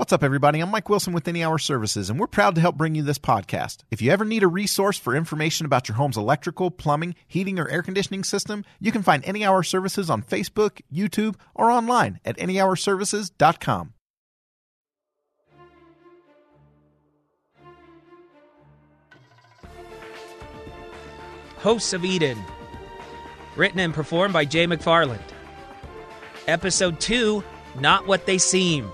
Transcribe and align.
What's 0.00 0.14
up, 0.14 0.24
everybody? 0.24 0.60
I'm 0.60 0.70
Mike 0.70 0.88
Wilson 0.88 1.12
with 1.12 1.28
Any 1.28 1.44
Hour 1.44 1.58
Services, 1.58 2.08
and 2.08 2.18
we're 2.18 2.26
proud 2.26 2.54
to 2.54 2.60
help 2.62 2.78
bring 2.78 2.94
you 2.94 3.02
this 3.02 3.18
podcast. 3.18 3.84
If 3.90 4.00
you 4.00 4.10
ever 4.10 4.24
need 4.24 4.42
a 4.42 4.48
resource 4.48 4.96
for 4.96 5.14
information 5.14 5.66
about 5.66 5.88
your 5.88 5.96
home's 5.96 6.16
electrical, 6.16 6.70
plumbing, 6.70 7.16
heating, 7.28 7.58
or 7.58 7.68
air 7.68 7.82
conditioning 7.82 8.24
system, 8.24 8.64
you 8.80 8.92
can 8.92 9.02
find 9.02 9.22
Any 9.26 9.44
Hour 9.44 9.62
Services 9.62 10.08
on 10.08 10.22
Facebook, 10.22 10.80
YouTube, 10.90 11.34
or 11.54 11.70
online 11.70 12.18
at 12.24 12.38
anyhourservices.com. 12.38 13.92
Hosts 21.58 21.92
of 21.92 22.06
Eden. 22.06 22.38
Written 23.54 23.80
and 23.80 23.92
performed 23.92 24.32
by 24.32 24.46
Jay 24.46 24.66
McFarland. 24.66 25.20
Episode 26.48 26.98
2 27.00 27.44
Not 27.78 28.06
What 28.06 28.24
They 28.24 28.38
Seem. 28.38 28.90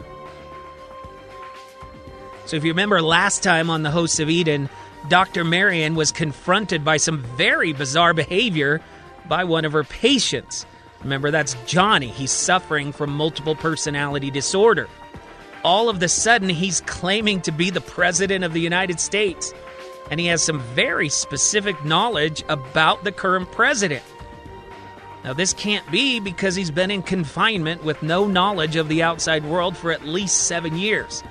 So, 2.46 2.56
if 2.56 2.64
you 2.64 2.70
remember 2.70 3.02
last 3.02 3.42
time 3.42 3.70
on 3.70 3.82
the 3.82 3.90
Hosts 3.90 4.20
of 4.20 4.30
Eden, 4.30 4.68
Dr. 5.08 5.44
Marian 5.44 5.96
was 5.96 6.12
confronted 6.12 6.84
by 6.84 6.96
some 6.96 7.22
very 7.36 7.72
bizarre 7.72 8.14
behavior 8.14 8.80
by 9.28 9.42
one 9.42 9.64
of 9.64 9.72
her 9.72 9.82
patients. 9.82 10.64
Remember, 11.02 11.32
that's 11.32 11.56
Johnny. 11.66 12.06
He's 12.06 12.30
suffering 12.30 12.92
from 12.92 13.10
multiple 13.10 13.56
personality 13.56 14.30
disorder. 14.30 14.88
All 15.64 15.88
of 15.88 15.98
the 15.98 16.08
sudden, 16.08 16.48
he's 16.48 16.80
claiming 16.82 17.40
to 17.42 17.52
be 17.52 17.70
the 17.70 17.80
President 17.80 18.44
of 18.44 18.52
the 18.52 18.60
United 18.60 19.00
States, 19.00 19.52
and 20.12 20.20
he 20.20 20.26
has 20.26 20.40
some 20.40 20.60
very 20.60 21.08
specific 21.08 21.84
knowledge 21.84 22.44
about 22.48 23.02
the 23.02 23.10
current 23.10 23.50
president. 23.50 24.04
Now, 25.24 25.32
this 25.32 25.52
can't 25.52 25.88
be 25.90 26.20
because 26.20 26.54
he's 26.54 26.70
been 26.70 26.92
in 26.92 27.02
confinement 27.02 27.82
with 27.82 28.04
no 28.04 28.28
knowledge 28.28 28.76
of 28.76 28.88
the 28.88 29.02
outside 29.02 29.44
world 29.44 29.76
for 29.76 29.90
at 29.90 30.04
least 30.04 30.44
seven 30.44 30.78
years. 30.78 31.24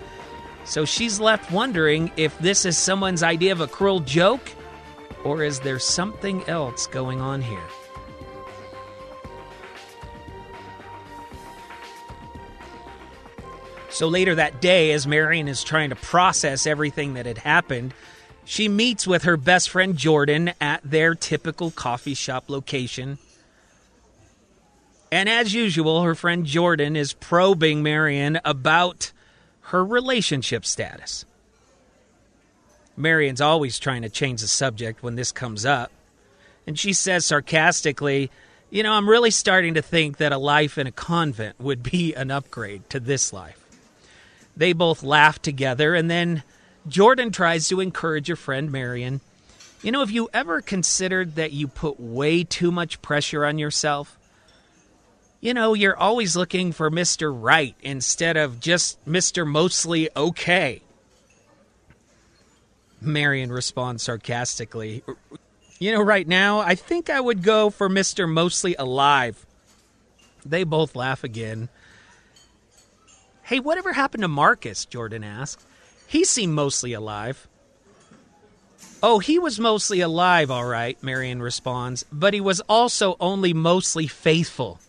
So 0.66 0.84
she's 0.84 1.20
left 1.20 1.52
wondering 1.52 2.12
if 2.18 2.38
this 2.40 2.66
is 2.66 2.78
someone's 2.78 3.24
idea 3.24 3.52
of 3.52 3.62
a 3.62 3.68
cruel 3.68 4.00
joke, 4.00 4.52
or 5.24 5.44
is 5.44 5.60
there 5.60 5.80
something 5.80 6.44
else 6.50 6.88
going 6.88 7.22
on 7.22 7.42
here? 7.42 7.64
So 13.90 14.10
later 14.10 14.36
that 14.36 14.60
day, 14.60 14.92
as 14.92 15.08
Marian 15.08 15.48
is 15.48 15.64
trying 15.64 15.92
to 15.92 15.96
process 15.96 16.68
everything 16.68 17.14
that 17.14 17.26
had 17.26 17.38
happened, 17.38 17.94
she 18.44 18.68
meets 18.68 19.08
with 19.08 19.24
her 19.24 19.38
best 19.38 19.70
friend 19.70 19.96
Jordan 19.96 20.52
at 20.60 20.82
their 20.84 21.16
typical 21.16 21.72
coffee 21.72 22.14
shop 22.14 22.50
location. 22.50 23.20
And 25.12 25.30
as 25.30 25.54
usual, 25.54 26.02
her 26.02 26.14
friend 26.14 26.46
Jordan 26.46 26.98
is 26.98 27.14
probing 27.14 27.84
Marian 27.84 28.40
about 28.44 29.14
her 29.66 29.84
relationship 29.84 30.66
status. 30.66 31.26
Marian's 32.96 33.42
always 33.42 33.80
trying 33.80 34.04
to 34.04 34.10
change 34.10 34.42
the 34.42 34.48
subject 34.48 35.02
when 35.02 35.16
this 35.16 35.32
comes 35.32 35.66
up. 35.66 35.92
And 36.68 36.78
she 36.78 36.94
says 36.94 37.26
sarcastically, 37.26 38.32
You 38.70 38.84
know, 38.84 38.94
I'm 38.94 39.10
really 39.10 39.32
starting 39.32 39.74
to 39.74 39.82
think 39.82 40.18
that 40.18 40.32
a 40.32 40.38
life 40.38 40.78
in 40.78 40.88
a 40.88 40.92
convent 40.92 41.60
would 41.60 41.84
be 41.84 42.14
an 42.14 42.32
upgrade 42.32 42.90
to 42.92 43.00
this 43.00 43.34
life. 43.34 43.60
They 44.56 44.74
both 44.74 45.04
laugh 45.04 45.42
together, 45.42 45.96
and 45.96 46.10
then 46.10 46.44
Jordan 46.88 47.32
tries 47.32 47.68
to 47.70 47.82
encourage 47.82 48.28
her 48.28 48.36
friend 48.36 48.72
Marian. 48.72 49.20
You 49.82 49.92
know, 49.92 50.00
have 50.00 50.12
you 50.12 50.30
ever 50.34 50.62
considered 50.62 51.36
that 51.36 51.52
you 51.52 51.68
put 51.68 52.00
way 52.00 52.44
too 52.44 52.72
much 52.72 53.02
pressure 53.02 53.46
on 53.46 53.58
yourself? 53.58 54.18
You 55.46 55.54
know, 55.54 55.76
you're 55.76 55.96
always 55.96 56.36
looking 56.36 56.72
for 56.72 56.90
Mr. 56.90 57.32
Right 57.32 57.76
instead 57.84 58.36
of 58.36 58.60
just 58.60 59.06
Mr. 59.06 59.46
Mostly 59.46 60.10
Okay. 60.18 60.82
Marian 63.00 63.52
responds 63.52 64.02
sarcastically. 64.02 65.04
You 65.78 65.92
know, 65.92 66.02
right 66.02 66.28
now, 66.28 66.62
I 66.62 66.74
think 66.74 67.12
I 67.12 67.20
would 67.20 67.44
go 67.44 67.70
for 67.70 67.88
Mr. 67.88 68.28
Mostly 68.28 68.74
Alive. 68.80 69.46
They 70.44 70.64
both 70.64 70.96
laugh 70.96 71.24
again. 71.24 71.70
Hey, 73.44 73.60
whatever 73.60 73.94
happened 73.94 74.24
to 74.24 74.28
Marcus? 74.28 74.84
Jordan 74.86 75.24
asked. 75.24 75.64
He 76.08 76.24
seemed 76.24 76.56
mostly 76.56 76.94
alive. 76.94 77.48
Oh, 79.04 79.20
he 79.20 79.38
was 79.38 79.60
mostly 79.60 80.02
alive, 80.02 80.50
all 80.50 80.66
right, 80.66 80.98
Marian 81.04 81.44
responds, 81.44 82.04
but 82.12 82.34
he 82.34 82.42
was 82.42 82.62
also 82.62 83.16
only 83.20 83.54
mostly 83.54 84.08
faithful. 84.08 84.80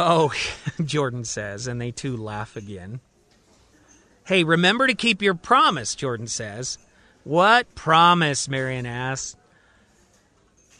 Oh, 0.00 0.32
Jordan 0.84 1.24
says, 1.24 1.66
and 1.66 1.80
they 1.80 1.90
too 1.90 2.16
laugh 2.16 2.54
again. 2.54 3.00
Hey, 4.24 4.44
remember 4.44 4.86
to 4.86 4.94
keep 4.94 5.22
your 5.22 5.34
promise, 5.34 5.96
Jordan 5.96 6.28
says. 6.28 6.78
What 7.24 7.74
promise? 7.74 8.48
Marian 8.48 8.86
asks. 8.86 9.34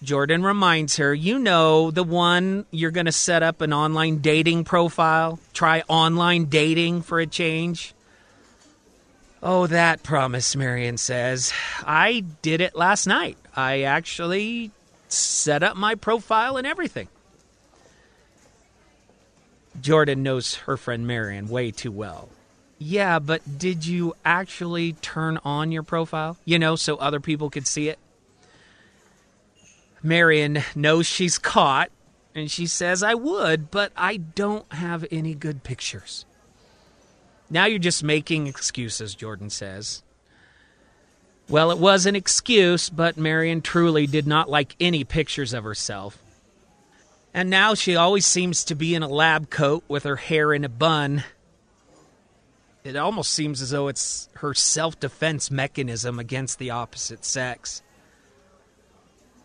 Jordan 0.04 0.44
reminds 0.44 0.98
her, 0.98 1.12
you 1.12 1.40
know, 1.40 1.90
the 1.90 2.04
one 2.04 2.64
you're 2.70 2.92
going 2.92 3.06
to 3.06 3.12
set 3.12 3.42
up 3.42 3.60
an 3.60 3.72
online 3.72 4.18
dating 4.18 4.62
profile, 4.62 5.40
try 5.52 5.82
online 5.88 6.44
dating 6.44 7.02
for 7.02 7.18
a 7.18 7.26
change. 7.26 7.94
Oh, 9.42 9.66
that 9.66 10.04
promise, 10.04 10.54
Marian 10.54 10.96
says. 10.96 11.52
I 11.84 12.20
did 12.42 12.60
it 12.60 12.76
last 12.76 13.08
night. 13.08 13.36
I 13.56 13.82
actually 13.82 14.70
set 15.08 15.64
up 15.64 15.76
my 15.76 15.96
profile 15.96 16.56
and 16.56 16.68
everything. 16.68 17.08
Jordan 19.80 20.22
knows 20.22 20.56
her 20.56 20.76
friend 20.76 21.06
Marian 21.06 21.48
way 21.48 21.70
too 21.70 21.92
well. 21.92 22.28
Yeah, 22.78 23.18
but 23.18 23.58
did 23.58 23.86
you 23.86 24.14
actually 24.24 24.92
turn 24.94 25.38
on 25.44 25.72
your 25.72 25.82
profile? 25.82 26.36
You 26.44 26.58
know, 26.58 26.76
so 26.76 26.96
other 26.96 27.20
people 27.20 27.50
could 27.50 27.66
see 27.66 27.88
it? 27.88 27.98
Marian 30.02 30.62
knows 30.76 31.06
she's 31.06 31.38
caught, 31.38 31.90
and 32.34 32.50
she 32.50 32.66
says, 32.66 33.02
I 33.02 33.14
would, 33.14 33.70
but 33.70 33.92
I 33.96 34.18
don't 34.18 34.70
have 34.72 35.04
any 35.10 35.34
good 35.34 35.64
pictures. 35.64 36.24
Now 37.50 37.64
you're 37.64 37.78
just 37.78 38.04
making 38.04 38.46
excuses, 38.46 39.14
Jordan 39.14 39.50
says. 39.50 40.02
Well, 41.48 41.70
it 41.70 41.78
was 41.78 42.06
an 42.06 42.14
excuse, 42.14 42.90
but 42.90 43.16
Marian 43.16 43.62
truly 43.62 44.06
did 44.06 44.26
not 44.26 44.50
like 44.50 44.76
any 44.78 45.02
pictures 45.02 45.54
of 45.54 45.64
herself. 45.64 46.18
And 47.34 47.50
now 47.50 47.74
she 47.74 47.94
always 47.94 48.26
seems 48.26 48.64
to 48.64 48.74
be 48.74 48.94
in 48.94 49.02
a 49.02 49.08
lab 49.08 49.50
coat 49.50 49.84
with 49.88 50.04
her 50.04 50.16
hair 50.16 50.52
in 50.52 50.64
a 50.64 50.68
bun. 50.68 51.24
It 52.84 52.96
almost 52.96 53.32
seems 53.32 53.60
as 53.60 53.70
though 53.70 53.88
it's 53.88 54.28
her 54.36 54.54
self 54.54 54.98
defense 54.98 55.50
mechanism 55.50 56.18
against 56.18 56.58
the 56.58 56.70
opposite 56.70 57.24
sex. 57.24 57.82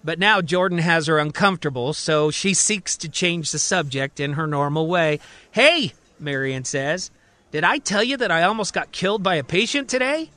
But 0.04 0.20
now 0.20 0.42
Jordan 0.42 0.80
has 0.80 1.08
her 1.08 1.18
uncomfortable, 1.18 1.94
so 1.94 2.30
she 2.30 2.54
seeks 2.54 2.98
to 2.98 3.10
change 3.10 3.52
the 3.52 3.60
subject 3.60 4.20
in 4.20 4.34
her 4.34 4.48
normal 4.48 4.88
way. 4.88 5.20
Hey, 5.52 5.94
Marian 6.20 6.66
says, 6.66 7.10
did 7.52 7.64
I 7.64 7.78
tell 7.78 8.04
you 8.04 8.18
that 8.18 8.32
I 8.32 8.44
almost 8.44 8.74
got 8.74 8.92
killed 8.92 9.24
by 9.24 9.36
a 9.36 9.44
patient 9.44 9.90
today? 9.90 10.30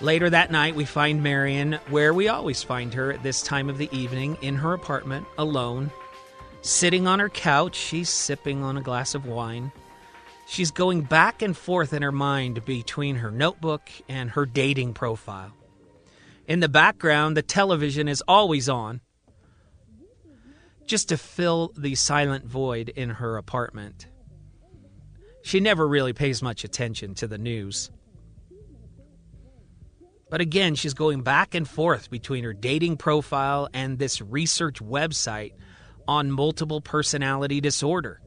Later 0.00 0.30
that 0.30 0.50
night, 0.50 0.74
we 0.74 0.86
find 0.86 1.22
Marian 1.22 1.74
where 1.90 2.14
we 2.14 2.28
always 2.28 2.62
find 2.62 2.94
her 2.94 3.12
at 3.12 3.22
this 3.22 3.42
time 3.42 3.68
of 3.68 3.76
the 3.76 3.94
evening 3.94 4.38
in 4.40 4.56
her 4.56 4.72
apartment, 4.72 5.26
alone. 5.36 5.90
Sitting 6.62 7.06
on 7.06 7.18
her 7.18 7.28
couch, 7.28 7.76
she's 7.76 8.08
sipping 8.08 8.62
on 8.62 8.78
a 8.78 8.82
glass 8.82 9.14
of 9.14 9.26
wine. 9.26 9.72
She's 10.46 10.70
going 10.70 11.02
back 11.02 11.42
and 11.42 11.54
forth 11.54 11.92
in 11.92 12.02
her 12.02 12.12
mind 12.12 12.64
between 12.64 13.16
her 13.16 13.30
notebook 13.30 13.90
and 14.08 14.30
her 14.30 14.46
dating 14.46 14.94
profile. 14.94 15.52
In 16.48 16.60
the 16.60 16.68
background, 16.68 17.36
the 17.36 17.42
television 17.42 18.08
is 18.08 18.22
always 18.26 18.68
on, 18.68 19.02
just 20.86 21.10
to 21.10 21.18
fill 21.18 21.72
the 21.76 21.94
silent 21.94 22.46
void 22.46 22.88
in 22.88 23.10
her 23.10 23.36
apartment. 23.36 24.06
She 25.42 25.60
never 25.60 25.86
really 25.86 26.14
pays 26.14 26.42
much 26.42 26.64
attention 26.64 27.14
to 27.16 27.26
the 27.26 27.38
news. 27.38 27.90
But 30.30 30.40
again, 30.40 30.76
she's 30.76 30.94
going 30.94 31.22
back 31.22 31.54
and 31.54 31.68
forth 31.68 32.08
between 32.08 32.44
her 32.44 32.52
dating 32.52 32.96
profile 32.98 33.68
and 33.74 33.98
this 33.98 34.22
research 34.22 34.80
website 34.80 35.52
on 36.06 36.30
multiple 36.30 36.80
personality 36.80 37.60
disorder. 37.60 38.20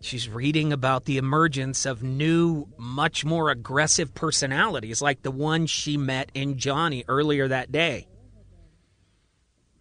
She's 0.00 0.30
reading 0.30 0.72
about 0.72 1.04
the 1.04 1.18
emergence 1.18 1.84
of 1.84 2.02
new, 2.02 2.66
much 2.78 3.22
more 3.22 3.50
aggressive 3.50 4.14
personalities 4.14 5.02
like 5.02 5.22
the 5.22 5.30
one 5.30 5.66
she 5.66 5.98
met 5.98 6.30
in 6.32 6.56
Johnny 6.56 7.04
earlier 7.06 7.46
that 7.48 7.70
day. 7.70 8.06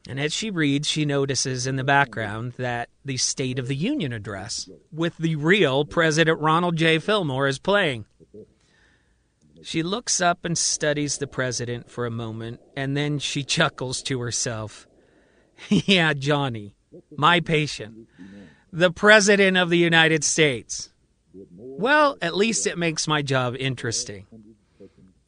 And 0.09 0.19
as 0.19 0.33
she 0.33 0.49
reads, 0.49 0.89
she 0.89 1.05
notices 1.05 1.67
in 1.67 1.77
the 1.77 1.83
background 1.85 2.53
that 2.57 2.89
the 3.05 3.17
State 3.17 3.59
of 3.59 3.67
the 3.67 3.75
Union 3.75 4.11
address 4.11 4.69
with 4.91 5.15
the 5.17 5.37
real 5.37 5.85
President 5.85 6.39
Ronald 6.39 6.75
J. 6.75 6.99
Fillmore 6.99 7.47
is 7.47 7.59
playing. 7.59 8.05
She 9.63 9.83
looks 9.83 10.21
up 10.21 10.45
and 10.45 10.57
studies 10.57 11.17
the 11.17 11.27
president 11.27 11.89
for 11.89 12.05
a 12.05 12.11
moment, 12.11 12.59
and 12.75 12.95
then 12.95 13.19
she 13.19 13.43
chuckles 13.55 14.01
to 14.03 14.19
herself. 14.19 14.87
yeah, 15.69 16.13
Johnny, 16.13 16.75
my 17.15 17.39
patient, 17.39 18.07
the 18.71 18.91
President 18.91 19.57
of 19.57 19.69
the 19.69 19.77
United 19.77 20.23
States. 20.23 20.89
Well, 21.55 22.17
at 22.21 22.35
least 22.35 22.67
it 22.67 22.77
makes 22.77 23.07
my 23.07 23.21
job 23.21 23.55
interesting. 23.59 24.25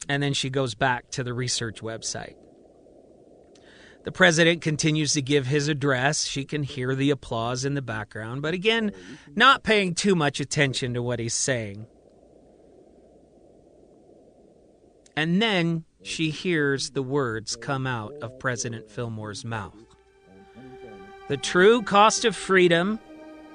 And 0.09 0.21
then 0.21 0.33
she 0.33 0.49
goes 0.49 0.73
back 0.73 1.11
to 1.11 1.23
the 1.23 1.33
research 1.33 1.81
website. 1.81 2.35
The 4.03 4.11
president 4.11 4.61
continues 4.61 5.13
to 5.13 5.21
give 5.21 5.45
his 5.45 5.67
address. 5.67 6.25
She 6.25 6.43
can 6.43 6.63
hear 6.63 6.95
the 6.95 7.11
applause 7.11 7.65
in 7.65 7.75
the 7.75 7.83
background, 7.83 8.41
but 8.41 8.55
again, 8.55 8.93
not 9.35 9.63
paying 9.63 9.93
too 9.93 10.15
much 10.15 10.39
attention 10.39 10.95
to 10.95 11.03
what 11.03 11.19
he's 11.19 11.35
saying. 11.35 11.85
And 15.15 15.41
then 15.41 15.85
she 16.03 16.29
hears 16.29 16.91
the 16.91 17.03
words 17.03 17.55
come 17.55 17.85
out 17.85 18.13
of 18.21 18.39
President 18.39 18.89
Fillmore's 18.89 19.45
mouth. 19.45 19.75
The 21.27 21.37
true 21.37 21.81
cost 21.81 22.25
of 22.25 22.35
freedom 22.35 22.99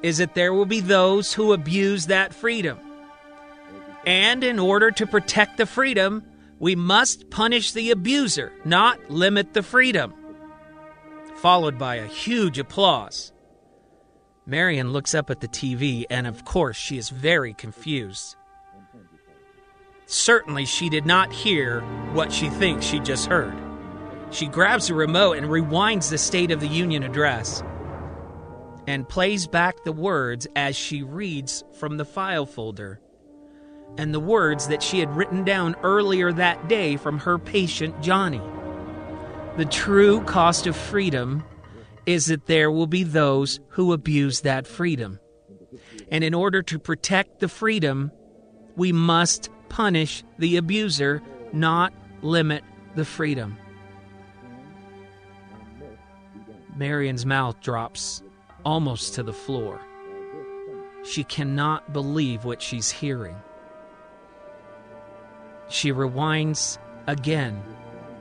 is 0.02 0.18
that 0.18 0.34
there 0.34 0.54
will 0.54 0.66
be 0.66 0.80
those 0.80 1.32
who 1.32 1.52
abuse 1.52 2.06
that 2.06 2.34
freedom. 2.34 2.78
And 4.06 4.44
in 4.44 4.58
order 4.58 4.90
to 4.92 5.06
protect 5.06 5.56
the 5.56 5.66
freedom, 5.66 6.22
we 6.58 6.76
must 6.76 7.28
punish 7.28 7.72
the 7.72 7.90
abuser, 7.90 8.52
not 8.64 9.10
limit 9.10 9.52
the 9.52 9.62
freedom. 9.62 10.14
Followed 11.36 11.78
by 11.78 11.96
a 11.96 12.06
huge 12.06 12.58
applause. 12.58 13.32
Marian 14.46 14.92
looks 14.92 15.14
up 15.14 15.28
at 15.28 15.40
the 15.40 15.48
TV, 15.48 16.04
and 16.08 16.26
of 16.26 16.44
course, 16.44 16.76
she 16.76 16.96
is 16.96 17.10
very 17.10 17.52
confused. 17.52 18.36
Certainly, 20.06 20.66
she 20.66 20.88
did 20.88 21.04
not 21.04 21.32
hear 21.32 21.80
what 22.12 22.32
she 22.32 22.48
thinks 22.48 22.86
she 22.86 23.00
just 23.00 23.26
heard. 23.26 23.54
She 24.30 24.46
grabs 24.46 24.88
the 24.88 24.94
remote 24.94 25.36
and 25.36 25.46
rewinds 25.46 26.10
the 26.10 26.18
State 26.18 26.50
of 26.50 26.60
the 26.60 26.68
Union 26.68 27.02
address 27.02 27.62
and 28.86 29.08
plays 29.08 29.46
back 29.46 29.82
the 29.84 29.92
words 29.92 30.46
as 30.54 30.76
she 30.76 31.02
reads 31.02 31.64
from 31.78 31.96
the 31.96 32.04
file 32.04 32.46
folder 32.46 33.00
and 33.98 34.12
the 34.12 34.20
words 34.20 34.68
that 34.68 34.82
she 34.82 34.98
had 34.98 35.16
written 35.16 35.44
down 35.44 35.74
earlier 35.82 36.32
that 36.32 36.68
day 36.68 36.96
from 36.96 37.18
her 37.18 37.38
patient 37.38 38.00
Johnny. 38.02 38.42
The 39.56 39.64
true 39.64 40.20
cost 40.22 40.66
of 40.66 40.76
freedom 40.76 41.42
is 42.04 42.26
that 42.26 42.46
there 42.46 42.70
will 42.70 42.86
be 42.86 43.02
those 43.02 43.58
who 43.70 43.92
abuse 43.92 44.42
that 44.42 44.66
freedom. 44.66 45.18
And 46.10 46.22
in 46.22 46.34
order 46.34 46.62
to 46.62 46.78
protect 46.78 47.40
the 47.40 47.48
freedom, 47.48 48.12
we 48.76 48.92
must 48.92 49.48
punish 49.68 50.24
the 50.38 50.56
abuser, 50.56 51.22
not 51.52 51.92
limit 52.22 52.64
the 52.94 53.04
freedom. 53.04 53.58
Marian's 56.76 57.24
mouth 57.24 57.60
drops 57.60 58.22
almost 58.64 59.14
to 59.14 59.22
the 59.22 59.32
floor. 59.32 59.80
She 61.04 61.24
cannot 61.24 61.92
believe 61.92 62.44
what 62.44 62.60
she's 62.60 62.90
hearing. 62.90 63.36
She 65.68 65.92
rewinds 65.92 66.78
again 67.06 67.62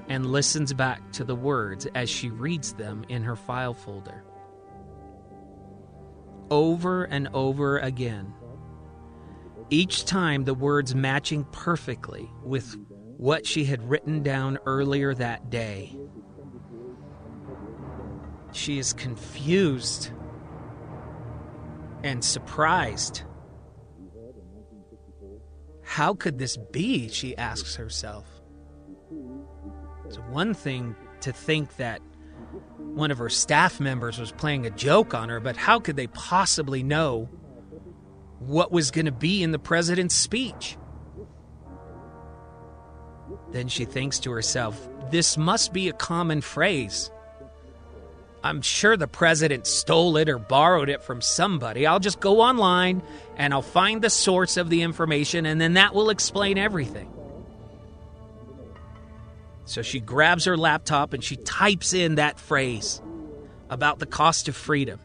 and 0.08 0.26
listens 0.26 0.74
back 0.74 1.12
to 1.14 1.24
the 1.24 1.36
words 1.36 1.88
as 1.96 2.10
she 2.10 2.30
reads 2.30 2.74
them 2.74 3.04
in 3.10 3.24
her 3.24 3.36
file 3.36 3.74
folder. 3.74 4.24
Over 6.52 7.06
and 7.06 7.28
over 7.34 7.80
again, 7.80 8.34
each 9.70 10.06
time 10.06 10.44
the 10.44 10.54
words 10.54 10.94
matching 10.96 11.44
perfectly 11.52 12.30
with 12.44 12.76
what 13.18 13.46
she 13.46 13.66
had 13.66 13.90
written 13.90 14.22
down 14.22 14.58
earlier 14.66 15.14
that 15.14 15.50
day. 15.50 15.98
She 18.52 18.78
is 18.80 18.94
confused 18.94 20.12
and 22.04 22.24
surprised. 22.24 23.24
How 25.84 26.14
could 26.14 26.38
this 26.38 26.58
be? 26.72 27.10
She 27.10 27.36
asks 27.38 27.76
herself. 27.76 28.28
It's 30.06 30.18
one 30.18 30.54
thing 30.54 30.96
to 31.22 31.32
think 31.32 31.78
that 31.78 32.02
one 32.78 33.12
of 33.12 33.18
her 33.18 33.30
staff 33.30 33.80
members 33.80 34.20
was 34.20 34.32
playing 34.32 34.66
a 34.66 34.70
joke 34.70 35.14
on 35.14 35.30
her, 35.30 35.40
but 35.40 35.58
how 35.58 35.80
could 35.80 35.96
they 35.96 36.08
possibly 36.08 36.84
know 36.84 37.30
what 38.40 38.72
was 38.72 38.92
going 38.92 39.06
to 39.06 39.12
be 39.12 39.44
in 39.44 39.52
the 39.52 39.60
president's 39.60 40.16
speech? 40.16 40.78
Then 43.52 43.68
she 43.68 43.86
thinks 43.86 44.20
to 44.20 44.32
herself, 44.32 44.88
this 45.12 45.38
must 45.38 45.74
be 45.74 45.90
a 45.90 45.94
common 45.94 46.42
phrase. 46.42 47.12
I'm 48.44 48.62
sure 48.62 48.96
the 48.96 49.08
president 49.08 49.66
stole 49.66 50.18
it 50.18 50.30
or 50.30 50.38
borrowed 50.38 50.90
it 50.90 51.02
from 51.02 51.22
somebody. 51.22 51.88
I'll 51.88 52.00
just 52.00 52.20
go 52.20 52.42
online 52.42 53.02
and 53.38 53.54
I'll 53.54 53.64
find 53.64 54.02
the 54.02 54.10
source 54.10 54.58
of 54.58 54.70
the 54.70 54.84
information, 54.84 55.48
and 55.48 55.60
then 55.60 55.74
that 55.74 55.96
will 55.96 56.12
explain 56.12 56.58
everything. 56.58 57.12
So 59.66 59.82
she 59.82 60.00
grabs 60.00 60.46
her 60.46 60.56
laptop 60.58 61.14
and 61.14 61.24
she 61.24 61.38
types 61.38 61.94
in 61.94 62.16
that 62.16 62.40
phrase 62.40 63.02
about 63.70 63.98
the 63.98 64.06
cost 64.06 64.48
of 64.48 64.56
freedom. 64.56 65.00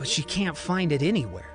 But 0.00 0.08
she 0.08 0.22
can't 0.22 0.56
find 0.56 0.92
it 0.92 1.02
anywhere. 1.02 1.54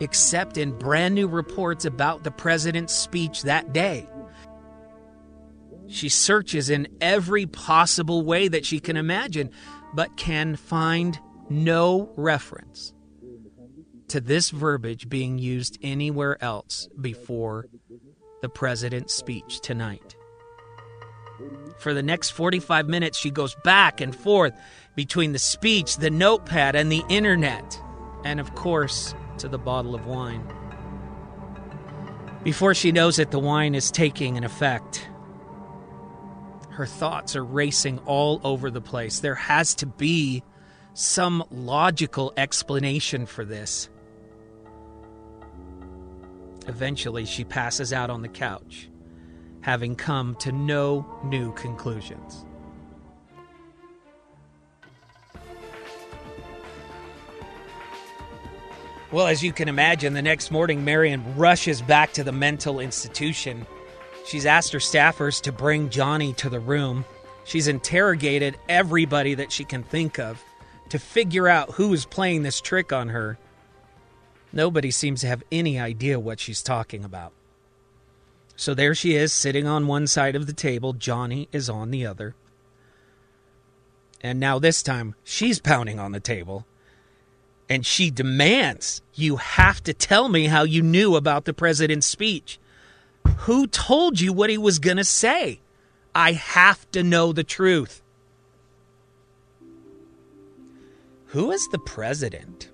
Except 0.00 0.58
in 0.58 0.76
brand 0.76 1.14
new 1.14 1.28
reports 1.28 1.84
about 1.84 2.24
the 2.24 2.32
president's 2.32 2.92
speech 2.92 3.44
that 3.44 3.72
day. 3.72 4.08
She 5.86 6.08
searches 6.08 6.68
in 6.68 6.88
every 7.00 7.46
possible 7.46 8.24
way 8.24 8.48
that 8.48 8.66
she 8.66 8.80
can 8.80 8.96
imagine, 8.96 9.52
but 9.94 10.16
can 10.16 10.56
find 10.56 11.16
no 11.48 12.12
reference 12.16 12.92
to 14.08 14.20
this 14.20 14.50
verbiage 14.50 15.08
being 15.08 15.38
used 15.38 15.78
anywhere 15.82 16.42
else 16.42 16.88
before 17.00 17.66
the 18.42 18.48
president's 18.48 19.14
speech 19.14 19.60
tonight. 19.60 20.16
For 21.78 21.94
the 21.94 22.02
next 22.02 22.30
45 22.30 22.88
minutes, 22.88 23.18
she 23.18 23.30
goes 23.30 23.54
back 23.62 24.00
and 24.00 24.16
forth 24.16 24.54
between 24.96 25.32
the 25.32 25.38
speech, 25.38 25.98
the 25.98 26.10
notepad, 26.10 26.74
and 26.74 26.90
the 26.90 27.04
internet, 27.08 27.80
and 28.24 28.40
of 28.40 28.54
course, 28.54 29.14
to 29.38 29.46
the 29.46 29.58
bottle 29.58 29.94
of 29.94 30.06
wine. 30.06 30.42
Before 32.42 32.74
she 32.74 32.92
knows 32.92 33.18
it, 33.18 33.30
the 33.30 33.38
wine 33.38 33.74
is 33.74 33.90
taking 33.90 34.38
an 34.38 34.44
effect. 34.44 35.06
Her 36.70 36.86
thoughts 36.86 37.36
are 37.36 37.44
racing 37.44 37.98
all 38.00 38.40
over 38.42 38.70
the 38.70 38.80
place. 38.80 39.20
There 39.20 39.34
has 39.34 39.74
to 39.76 39.86
be 39.86 40.42
some 40.94 41.44
logical 41.50 42.32
explanation 42.38 43.26
for 43.26 43.44
this. 43.44 43.90
Eventually, 46.66 47.26
she 47.26 47.44
passes 47.44 47.92
out 47.92 48.08
on 48.08 48.22
the 48.22 48.28
couch, 48.28 48.88
having 49.60 49.94
come 49.94 50.36
to 50.36 50.52
no 50.52 51.06
new 51.22 51.52
conclusions. 51.52 52.45
Well, 59.12 59.26
as 59.26 59.42
you 59.42 59.52
can 59.52 59.68
imagine, 59.68 60.14
the 60.14 60.22
next 60.22 60.50
morning, 60.50 60.84
Marian 60.84 61.36
rushes 61.36 61.80
back 61.80 62.12
to 62.14 62.24
the 62.24 62.32
mental 62.32 62.80
institution 62.80 63.66
She's 64.26 64.44
asked 64.44 64.72
her 64.72 64.80
staffers 64.80 65.40
to 65.42 65.52
bring 65.52 65.88
Johnny 65.88 66.32
to 66.34 66.50
the 66.50 66.58
room. 66.58 67.04
She's 67.44 67.68
interrogated 67.68 68.58
everybody 68.68 69.34
that 69.34 69.52
she 69.52 69.64
can 69.64 69.84
think 69.84 70.18
of 70.18 70.42
to 70.88 70.98
figure 70.98 71.46
out 71.46 71.70
who 71.72 71.92
is 71.92 72.04
playing 72.04 72.42
this 72.42 72.60
trick 72.60 72.92
on 72.92 73.10
her. 73.10 73.38
Nobody 74.52 74.90
seems 74.90 75.20
to 75.20 75.28
have 75.28 75.44
any 75.52 75.78
idea 75.78 76.18
what 76.18 76.40
she's 76.40 76.60
talking 76.60 77.04
about. 77.04 77.32
So 78.56 78.74
there 78.74 78.96
she 78.96 79.14
is, 79.14 79.32
sitting 79.32 79.68
on 79.68 79.86
one 79.86 80.08
side 80.08 80.34
of 80.34 80.48
the 80.48 80.52
table. 80.52 80.92
Johnny 80.92 81.48
is 81.52 81.70
on 81.70 81.92
the 81.92 82.04
other. 82.04 82.34
And 84.22 84.40
now 84.40 84.58
this 84.58 84.82
time, 84.82 85.14
she's 85.22 85.60
pounding 85.60 86.00
on 86.00 86.10
the 86.10 86.20
table. 86.20 86.66
And 87.68 87.84
she 87.84 88.10
demands, 88.10 89.02
You 89.14 89.36
have 89.36 89.82
to 89.84 89.94
tell 89.94 90.28
me 90.28 90.46
how 90.46 90.62
you 90.62 90.82
knew 90.82 91.16
about 91.16 91.44
the 91.44 91.54
president's 91.54 92.06
speech. 92.06 92.58
Who 93.38 93.66
told 93.66 94.20
you 94.20 94.32
what 94.32 94.50
he 94.50 94.58
was 94.58 94.78
going 94.78 94.98
to 94.98 95.04
say? 95.04 95.60
I 96.14 96.32
have 96.32 96.90
to 96.92 97.02
know 97.02 97.32
the 97.32 97.44
truth. 97.44 98.02
Who 101.26 101.50
is 101.50 101.68
the 101.68 101.78
president? 101.78 102.70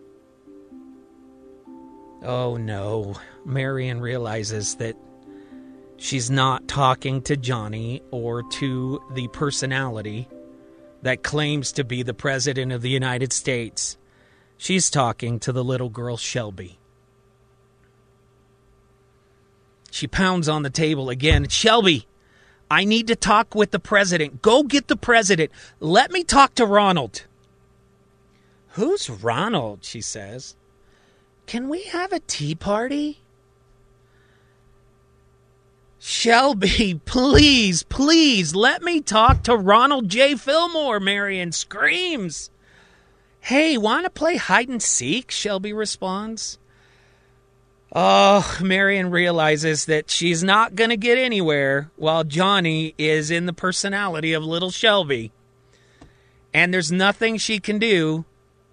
Oh 2.22 2.56
no. 2.56 3.16
Marian 3.44 4.00
realizes 4.00 4.76
that 4.76 4.94
she's 5.96 6.30
not 6.30 6.68
talking 6.68 7.22
to 7.22 7.36
Johnny 7.36 8.02
or 8.10 8.42
to 8.44 9.02
the 9.14 9.26
personality 9.28 10.28
that 11.02 11.24
claims 11.24 11.72
to 11.72 11.84
be 11.84 12.02
the 12.02 12.14
President 12.14 12.70
of 12.70 12.82
the 12.82 12.90
United 12.90 13.32
States. 13.32 13.96
She's 14.56 14.90
talking 14.90 15.40
to 15.40 15.52
the 15.52 15.64
little 15.64 15.88
girl 15.88 16.16
Shelby. 16.16 16.78
She 19.90 20.06
pounds 20.06 20.48
on 20.48 20.62
the 20.62 20.70
table 20.70 21.10
again. 21.10 21.48
Shelby, 21.48 22.06
I 22.70 22.84
need 22.84 23.06
to 23.08 23.16
talk 23.16 23.54
with 23.54 23.70
the 23.70 23.78
president. 23.78 24.40
Go 24.40 24.62
get 24.62 24.88
the 24.88 24.96
president. 24.96 25.50
Let 25.80 26.10
me 26.10 26.24
talk 26.24 26.54
to 26.54 26.64
Ronald. 26.64 27.24
Who's 28.68 29.10
Ronald? 29.10 29.84
She 29.84 30.00
says. 30.00 30.56
Can 31.46 31.68
we 31.68 31.82
have 31.84 32.12
a 32.12 32.20
tea 32.20 32.54
party? 32.54 33.20
Shelby, 35.98 37.00
please, 37.04 37.82
please 37.84 38.54
let 38.54 38.82
me 38.82 39.00
talk 39.00 39.42
to 39.42 39.56
Ronald 39.56 40.08
J. 40.08 40.34
Fillmore, 40.36 40.98
Marian 40.98 41.52
screams. 41.52 42.50
Hey, 43.42 43.76
want 43.76 44.04
to 44.04 44.10
play 44.10 44.36
hide 44.36 44.68
and 44.68 44.80
seek? 44.80 45.32
Shelby 45.32 45.72
responds. 45.72 46.58
Oh, 47.92 48.58
Marian 48.62 49.10
realizes 49.10 49.86
that 49.86 50.08
she's 50.10 50.44
not 50.44 50.76
going 50.76 50.90
to 50.90 50.96
get 50.96 51.18
anywhere 51.18 51.90
while 51.96 52.22
Johnny 52.22 52.94
is 52.96 53.32
in 53.32 53.46
the 53.46 53.52
personality 53.52 54.32
of 54.32 54.44
little 54.44 54.70
Shelby. 54.70 55.32
And 56.54 56.72
there's 56.72 56.92
nothing 56.92 57.36
she 57.36 57.58
can 57.58 57.80
do 57.80 58.24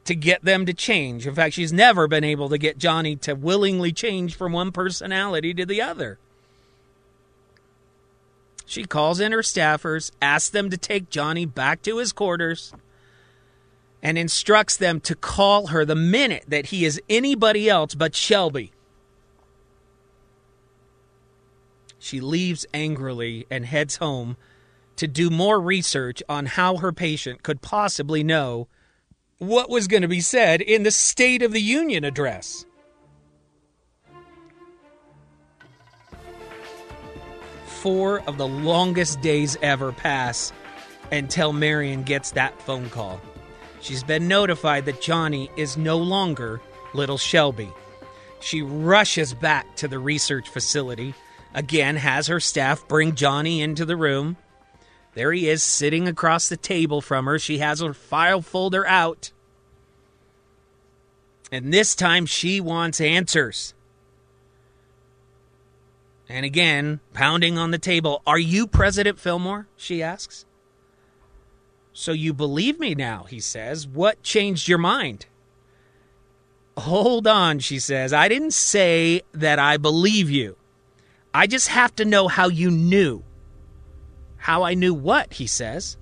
to 0.06 0.14
get 0.14 0.44
them 0.46 0.68
to 0.68 0.74
change. 0.74 1.26
In 1.26 1.34
fact, 1.34 1.56
she's 1.56 1.74
never 1.74 2.08
been 2.08 2.24
able 2.24 2.48
to 2.50 2.60
get 2.60 2.78
Johnny 2.78 3.16
to 3.18 3.34
willingly 3.34 3.92
change 3.92 4.36
from 4.36 4.54
one 4.54 4.72
personality 4.72 5.52
to 5.56 5.66
the 5.66 5.82
other. 5.82 6.20
She 8.68 8.86
calls 8.86 9.20
in 9.20 9.32
her 9.32 9.42
staffers, 9.42 10.12
asks 10.22 10.52
them 10.52 10.70
to 10.70 10.78
take 10.78 11.10
Johnny 11.10 11.48
back 11.48 11.82
to 11.82 11.98
his 11.98 12.12
quarters, 12.12 12.72
and 14.01 14.18
instructs 14.18 14.77
them 14.77 15.00
to 15.01 15.15
call 15.15 15.68
her 15.68 15.86
the 15.86 15.96
minute 15.96 16.46
that 16.48 16.68
he 16.68 16.86
is 16.86 17.01
anybody 17.10 17.70
else 17.70 17.96
but 17.96 18.15
Shelby. 18.15 18.72
She 21.98 22.22
leaves 22.22 22.65
angrily 22.74 23.46
and 23.51 23.65
heads 23.65 23.98
home 23.98 24.38
to 24.96 25.08
do 25.08 25.29
more 25.29 25.60
research 25.60 26.24
on 26.29 26.46
how 26.46 26.77
her 26.77 26.91
patient 26.91 27.44
could 27.44 27.62
possibly 27.62 28.24
know 28.24 28.68
what 29.38 29.70
was 29.70 29.88
going 29.88 30.01
to 30.01 30.08
be 30.08 30.22
said 30.22 30.62
in 30.62 30.84
the 30.84 30.91
State 30.91 31.41
of 31.41 31.51
the 31.51 31.62
Union 31.62 32.03
address. 32.03 32.65
Four 37.65 38.20
of 38.27 38.38
the 38.38 38.48
longest 38.48 39.22
days 39.22 39.58
ever 39.62 39.94
pass 39.94 40.51
until 41.12 41.53
Marian 41.53 42.03
gets 42.03 42.32
that 42.32 42.62
phone 42.62 42.89
call. 42.89 43.22
She's 43.81 44.03
been 44.03 44.27
notified 44.27 44.86
that 44.86 45.01
Johnny 45.01 45.50
is 45.55 45.77
no 45.77 45.98
longer 45.98 46.62
little 46.93 47.17
Shelby. 47.17 47.69
She 48.39 48.62
rushes 48.62 49.33
back 49.33 49.75
to 49.77 49.88
the 49.88 50.00
research 50.00 50.50
facility 50.50 51.13
again 51.53 51.95
has 51.98 52.27
her 52.27 52.39
staff 52.39 52.88
bring 52.88 53.15
Johnny 53.15 53.62
into 53.62 53.86
the 53.86 53.98
room. 53.98 54.38
There 55.13 55.31
he 55.31 55.50
is 55.50 55.63
sitting 55.63 56.07
across 56.07 56.50
the 56.50 56.57
table 56.57 57.01
from 57.01 57.25
her. 57.25 57.39
She 57.39 57.57
has 57.59 57.79
her 57.79 57.93
file 57.93 58.41
folder 58.41 58.86
out. 58.86 59.31
And 61.51 61.74
this 61.74 61.95
time 61.95 62.25
she 62.25 62.62
wants 62.62 63.01
answers. 63.01 63.74
And 66.29 66.45
again, 66.45 67.00
pounding 67.13 67.57
on 67.57 67.71
the 67.71 67.79
table, 67.79 68.21
Are 68.27 68.38
you 68.38 68.67
President 68.67 69.19
Fillmore? 69.19 69.67
She 69.75 70.03
asks. 70.03 70.45
So 71.93 72.12
you 72.12 72.34
believe 72.34 72.79
me 72.79 72.96
now, 72.96 73.24
he 73.24 73.39
says. 73.39 73.88
What 73.88 74.24
changed 74.24 74.67
your 74.67 74.77
mind? 74.77 75.25
Hold 76.77 77.27
on, 77.27 77.60
she 77.60 77.79
says. 77.79 78.13
I 78.13 78.29
didn't 78.29 78.53
say 78.53 79.22
that 79.34 79.60
I 79.60 79.77
believe 79.77 80.29
you. 80.29 80.55
I 81.34 81.46
just 81.46 81.67
have 81.67 81.93
to 81.96 82.05
know 82.05 82.27
how 82.27 82.48
you 82.48 82.72
knew. 82.72 83.24
How 84.38 84.63
I 84.63 84.74
knew 84.74 84.93
what, 84.93 85.34
he 85.34 85.46
says. 85.46 85.98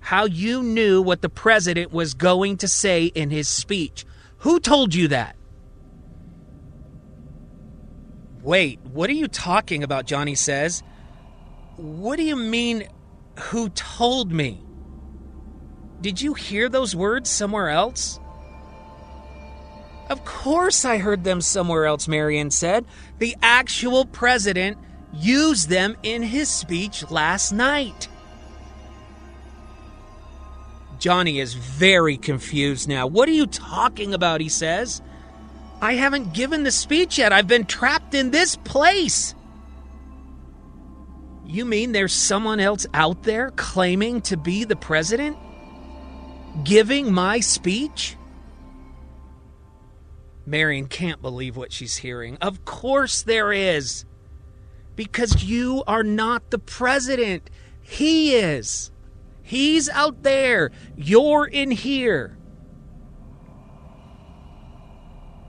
How 0.00 0.24
you 0.24 0.62
knew 0.62 1.02
what 1.02 1.20
the 1.20 1.28
president 1.28 1.92
was 1.92 2.14
going 2.14 2.56
to 2.58 2.68
say 2.68 3.06
in 3.06 3.30
his 3.30 3.46
speech. 3.46 4.06
Who 4.38 4.58
told 4.58 4.94
you 4.94 5.08
that? 5.08 5.36
Wait, 8.42 8.80
what 8.80 9.08
are 9.08 9.14
you 9.14 9.28
talking 9.28 9.84
about? 9.84 10.06
Johnny 10.06 10.34
says. 10.34 10.82
What 11.76 12.16
do 12.16 12.24
you 12.24 12.36
mean, 12.36 12.88
who 13.38 13.68
told 13.68 14.32
me? 14.32 14.62
Did 16.02 16.20
you 16.20 16.34
hear 16.34 16.68
those 16.68 16.96
words 16.96 17.30
somewhere 17.30 17.70
else? 17.70 18.18
Of 20.10 20.24
course 20.24 20.84
I 20.84 20.98
heard 20.98 21.22
them 21.22 21.40
somewhere 21.40 21.86
else, 21.86 22.08
Marian 22.08 22.50
said. 22.50 22.84
The 23.18 23.36
actual 23.40 24.04
president 24.04 24.78
used 25.14 25.68
them 25.68 25.96
in 26.02 26.22
his 26.22 26.50
speech 26.50 27.08
last 27.10 27.52
night. 27.52 28.08
Johnny 30.98 31.38
is 31.38 31.54
very 31.54 32.16
confused 32.16 32.88
now. 32.88 33.06
What 33.06 33.28
are 33.28 33.32
you 33.32 33.46
talking 33.46 34.12
about? 34.12 34.40
He 34.40 34.48
says. 34.48 35.00
I 35.80 35.94
haven't 35.94 36.32
given 36.32 36.64
the 36.64 36.70
speech 36.70 37.18
yet. 37.18 37.32
I've 37.32 37.48
been 37.48 37.64
trapped 37.64 38.14
in 38.14 38.32
this 38.32 38.56
place. 38.56 39.34
You 41.46 41.64
mean 41.64 41.92
there's 41.92 42.12
someone 42.12 42.60
else 42.60 42.86
out 42.92 43.22
there 43.22 43.50
claiming 43.52 44.20
to 44.22 44.36
be 44.36 44.64
the 44.64 44.76
president? 44.76 45.36
Giving 46.64 47.12
my 47.12 47.40
speech? 47.40 48.16
Marian 50.44 50.86
can't 50.86 51.22
believe 51.22 51.56
what 51.56 51.72
she's 51.72 51.98
hearing. 51.98 52.36
Of 52.38 52.64
course 52.64 53.22
there 53.22 53.52
is. 53.52 54.04
Because 54.96 55.44
you 55.44 55.82
are 55.86 56.02
not 56.02 56.50
the 56.50 56.58
president. 56.58 57.48
He 57.80 58.34
is. 58.34 58.90
He's 59.42 59.88
out 59.88 60.22
there. 60.22 60.70
You're 60.96 61.46
in 61.46 61.70
here. 61.70 62.36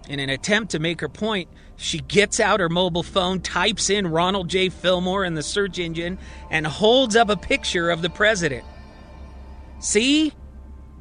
In 0.07 0.19
an 0.19 0.29
attempt 0.29 0.72
to 0.72 0.79
make 0.79 1.01
her 1.01 1.10
point, 1.10 1.50
she 1.75 2.00
gets 2.00 2.39
out 2.39 2.60
her 2.60 2.69
mobile 2.69 3.03
phone, 3.03 3.39
types 3.39 3.89
in 3.89 4.07
Ronald 4.07 4.50
J. 4.50 4.69
Fillmore 4.69 5.24
in 5.24 5.33
the 5.33 5.43
search 5.43 5.79
engine, 5.79 6.17
and 6.50 6.67
holds 6.67 7.15
up 7.15 7.29
a 7.29 7.38
picture 7.38 7.89
of 7.89 8.01
the 8.01 8.10
president. 8.10 8.65
See? 9.79 10.33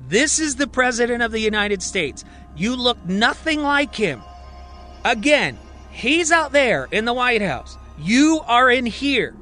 This 0.08 0.38
is 0.38 0.56
the 0.56 0.66
president 0.66 1.22
of 1.22 1.32
the 1.32 1.40
United 1.40 1.82
States. 1.82 2.24
You 2.56 2.76
look 2.76 3.04
nothing 3.06 3.62
like 3.62 3.94
him. 3.94 4.22
Again, 5.04 5.58
he's 5.90 6.30
out 6.30 6.52
there 6.52 6.88
in 6.90 7.04
the 7.04 7.14
White 7.14 7.42
House. 7.42 7.78
You 7.98 8.40
are 8.46 8.70
in 8.70 8.86
here. 8.86 9.34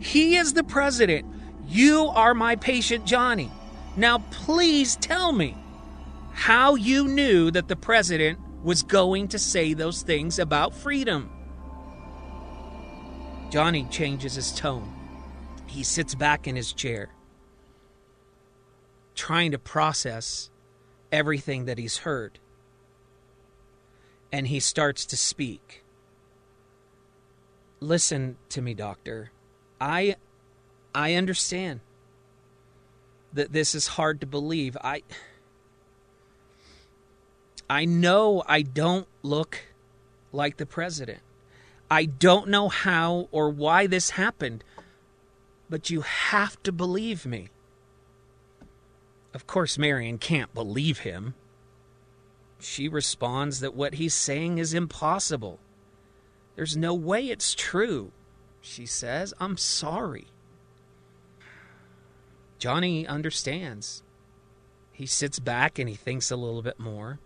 He 0.00 0.36
is 0.36 0.52
the 0.52 0.64
president. 0.64 1.26
You 1.66 2.06
are 2.14 2.34
my 2.34 2.56
patient, 2.56 3.06
Johnny. 3.06 3.50
Now, 3.96 4.18
please 4.30 4.96
tell 4.96 5.32
me 5.32 5.56
how 6.32 6.76
you 6.76 7.08
knew 7.08 7.50
that 7.50 7.68
the 7.68 7.76
president 7.76 8.38
was 8.62 8.82
going 8.82 9.28
to 9.28 9.38
say 9.38 9.74
those 9.74 10.02
things 10.02 10.38
about 10.38 10.74
freedom. 10.74 11.30
Johnny 13.50 13.86
changes 13.90 14.34
his 14.34 14.52
tone. 14.52 14.92
He 15.66 15.82
sits 15.82 16.14
back 16.14 16.46
in 16.46 16.54
his 16.54 16.72
chair, 16.72 17.10
trying 19.18 19.52
to 19.52 19.58
process 19.58 20.50
everything 21.12 21.66
that 21.66 21.78
he's 21.78 21.98
heard 21.98 22.38
and 24.32 24.48
he 24.48 24.60
starts 24.60 25.06
to 25.06 25.16
speak. 25.16 25.84
Listen 27.80 28.38
to 28.50 28.62
me, 28.62 28.74
doctor. 28.74 29.32
I 29.80 30.16
I 30.94 31.14
understand. 31.14 31.80
that 33.32 33.52
this 33.52 33.74
is 33.74 33.88
hard 33.88 34.20
to 34.20 34.26
believe. 34.26 34.76
I 34.82 35.02
I 37.70 37.84
know 37.84 38.42
I 38.46 38.62
don't 38.62 39.08
look 39.22 39.66
like 40.32 40.56
the 40.58 40.66
president. 40.66 41.20
I 41.90 42.06
don't 42.06 42.48
know 42.48 42.68
how 42.68 43.28
or 43.32 43.50
why 43.50 43.86
this 43.86 44.10
happened, 44.10 44.64
but 45.70 45.90
you 45.90 46.02
have 46.02 46.62
to 46.64 46.72
believe 46.72 47.26
me. 47.26 47.50
Of 49.34 49.46
course, 49.46 49.78
Marian 49.78 50.18
can't 50.18 50.52
believe 50.54 51.00
him. 51.00 51.34
She 52.60 52.88
responds 52.88 53.60
that 53.60 53.74
what 53.74 53.94
he's 53.94 54.14
saying 54.14 54.58
is 54.58 54.74
impossible. 54.74 55.60
There's 56.56 56.76
no 56.76 56.92
way 56.94 57.26
it's 57.26 57.54
true, 57.54 58.10
she 58.60 58.84
says. 58.84 59.32
I'm 59.38 59.56
sorry. 59.56 60.26
Johnny 62.58 63.06
understands. 63.06 64.02
He 64.92 65.06
sits 65.06 65.38
back 65.38 65.78
and 65.78 65.88
he 65.88 65.94
thinks 65.94 66.30
a 66.30 66.36
little 66.36 66.62
bit 66.62 66.80
more. 66.80 67.20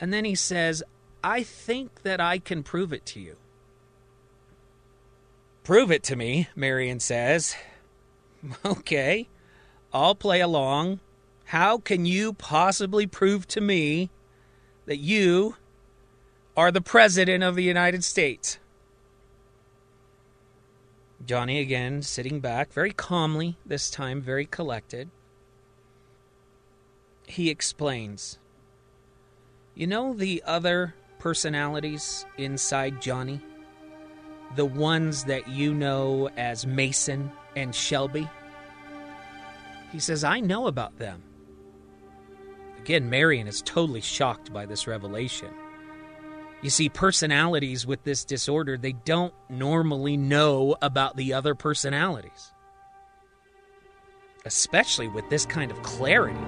And 0.00 0.12
then 0.12 0.24
he 0.24 0.34
says, 0.34 0.82
I 1.22 1.44
think 1.44 2.02
that 2.02 2.20
I 2.20 2.38
can 2.40 2.64
prove 2.64 2.92
it 2.92 3.06
to 3.06 3.20
you. 3.20 3.36
Prove 5.62 5.92
it 5.92 6.02
to 6.04 6.16
me, 6.16 6.48
Marian 6.56 7.00
says. 7.00 7.54
Okay, 8.64 9.28
I'll 9.92 10.14
play 10.14 10.40
along. 10.40 11.00
How 11.46 11.78
can 11.78 12.06
you 12.06 12.32
possibly 12.32 13.06
prove 13.06 13.46
to 13.48 13.60
me 13.60 14.10
that 14.86 14.96
you 14.96 15.56
are 16.56 16.72
the 16.72 16.80
President 16.80 17.44
of 17.44 17.56
the 17.56 17.62
United 17.62 18.02
States? 18.02 18.58
Johnny 21.24 21.60
again 21.60 22.02
sitting 22.02 22.40
back, 22.40 22.72
very 22.72 22.92
calmly, 22.92 23.56
this 23.66 23.90
time 23.90 24.20
very 24.20 24.46
collected. 24.46 25.10
He 27.26 27.50
explains 27.50 28.38
You 29.74 29.86
know 29.86 30.14
the 30.14 30.42
other 30.46 30.94
personalities 31.18 32.26
inside 32.38 33.00
Johnny? 33.00 33.40
The 34.56 34.66
ones 34.66 35.24
that 35.24 35.48
you 35.48 35.72
know 35.72 36.28
as 36.36 36.66
Mason 36.66 37.30
and 37.54 37.74
Shelby? 37.74 38.28
He 39.92 40.00
says, 40.00 40.24
I 40.24 40.40
know 40.40 40.66
about 40.66 40.98
them. 40.98 41.22
Again, 42.78 43.10
Marian 43.10 43.46
is 43.46 43.62
totally 43.62 44.00
shocked 44.00 44.52
by 44.52 44.66
this 44.66 44.86
revelation. 44.86 45.50
You 46.62 46.70
see, 46.70 46.88
personalities 46.88 47.86
with 47.86 48.02
this 48.02 48.24
disorder, 48.24 48.78
they 48.78 48.92
don't 48.92 49.34
normally 49.50 50.16
know 50.16 50.76
about 50.80 51.16
the 51.16 51.34
other 51.34 51.54
personalities, 51.54 52.52
especially 54.46 55.08
with 55.08 55.28
this 55.28 55.44
kind 55.44 55.70
of 55.70 55.82
clarity. 55.82 56.38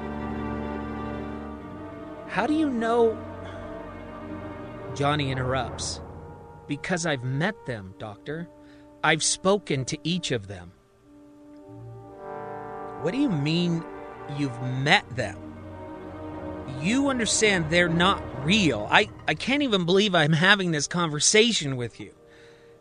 How 2.28 2.46
do 2.46 2.54
you 2.54 2.70
know? 2.70 3.16
Johnny 4.94 5.30
interrupts. 5.30 6.00
Because 6.66 7.04
I've 7.06 7.24
met 7.24 7.54
them, 7.66 7.94
Doctor. 7.98 8.48
I've 9.02 9.22
spoken 9.22 9.84
to 9.84 9.98
each 10.02 10.30
of 10.30 10.46
them. 10.48 10.72
What 13.04 13.12
do 13.12 13.20
you 13.20 13.28
mean 13.28 13.84
you've 14.38 14.62
met 14.62 15.04
them? 15.14 15.36
You 16.80 17.10
understand 17.10 17.68
they're 17.68 17.86
not 17.86 18.22
real. 18.46 18.88
I, 18.90 19.10
I 19.28 19.34
can't 19.34 19.62
even 19.62 19.84
believe 19.84 20.14
I'm 20.14 20.32
having 20.32 20.70
this 20.70 20.86
conversation 20.86 21.76
with 21.76 22.00
you. 22.00 22.14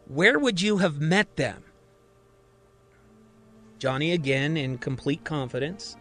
Where 0.07 0.39
would 0.39 0.61
you 0.61 0.77
have 0.77 1.01
met 1.01 1.35
them? 1.35 1.65
Johnny, 3.79 4.13
again, 4.13 4.55
in 4.55 4.77
complete 4.77 5.25
confidence, 5.25 5.97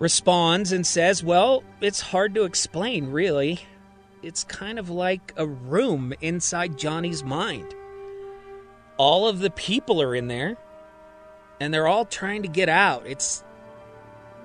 responds 0.00 0.72
and 0.72 0.84
says, 0.84 1.22
Well, 1.22 1.62
it's 1.80 2.00
hard 2.00 2.34
to 2.34 2.42
explain, 2.42 3.06
really. 3.06 3.60
It's 4.20 4.42
kind 4.42 4.80
of 4.80 4.90
like 4.90 5.32
a 5.36 5.46
room 5.46 6.12
inside 6.20 6.76
Johnny's 6.76 7.22
mind. 7.22 7.72
All 8.96 9.28
of 9.28 9.38
the 9.38 9.50
people 9.50 10.02
are 10.02 10.16
in 10.16 10.26
there, 10.26 10.56
and 11.60 11.72
they're 11.72 11.88
all 11.88 12.04
trying 12.04 12.42
to 12.42 12.48
get 12.48 12.68
out. 12.68 13.06
It's 13.06 13.44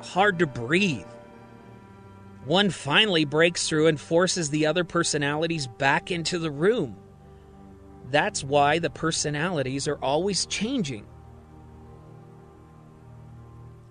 hard 0.02 0.40
to 0.40 0.48
breathe. 0.48 1.06
One 2.46 2.70
finally 2.70 3.26
breaks 3.26 3.68
through 3.68 3.88
and 3.88 4.00
forces 4.00 4.50
the 4.50 4.66
other 4.66 4.84
personalities 4.84 5.68
back 5.68 6.12
into 6.12 6.40
the 6.40 6.52
room. 6.52 6.96
That's 8.10 8.44
why 8.44 8.80
the 8.80 8.90
personalities 8.90 9.88
are 9.88 9.98
always 9.98 10.46
changing. 10.46 11.06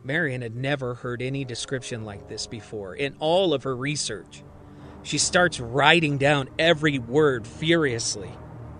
Marian 0.02 0.40
had 0.40 0.56
never 0.56 0.94
heard 0.94 1.20
any 1.20 1.44
description 1.44 2.04
like 2.04 2.28
this 2.28 2.46
before 2.46 2.94
in 2.94 3.14
all 3.18 3.52
of 3.52 3.64
her 3.64 3.76
research. 3.76 4.42
She 5.02 5.18
starts 5.18 5.60
writing 5.60 6.18
down 6.18 6.48
every 6.58 6.98
word 6.98 7.46
furiously, 7.46 8.30